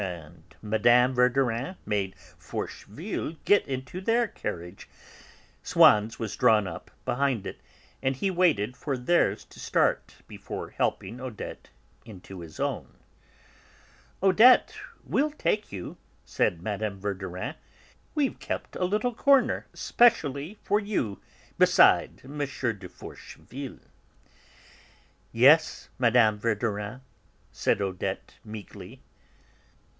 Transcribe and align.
and 0.01 0.55
Mme. 0.63 1.13
Verdurin 1.13 1.75
made 1.85 2.15
Forcheville 2.35 3.37
get 3.45 3.63
into 3.67 4.01
their 4.01 4.27
carriage; 4.27 4.89
Swann's 5.61 6.17
was 6.17 6.35
drawn 6.35 6.65
up 6.65 6.89
behind 7.05 7.45
it, 7.45 7.61
and 8.01 8.15
he 8.15 8.31
waited 8.31 8.75
for 8.75 8.97
theirs 8.97 9.45
to 9.45 9.59
start 9.59 10.15
before 10.27 10.71
helping 10.71 11.21
Odette 11.21 11.69
into 12.03 12.39
his 12.39 12.59
own. 12.59 12.97
"Odette, 14.23 14.73
we'll 15.03 15.29
take 15.29 15.71
you," 15.71 15.97
said 16.25 16.63
Mme. 16.63 16.97
Verdurin, 16.97 17.53
"we've 18.15 18.39
kept 18.39 18.75
a 18.75 18.85
little 18.85 19.13
corner 19.13 19.67
specially 19.75 20.57
for 20.63 20.79
you, 20.79 21.21
beside 21.59 22.21
M. 22.23 22.39
de 22.39 22.89
Forcheville." 22.89 23.79
"Yes, 25.31 25.89
Mme. 25.99 26.37
Verdurin," 26.39 27.01
said 27.51 27.79
Odette 27.83 28.33
meekly. 28.43 29.03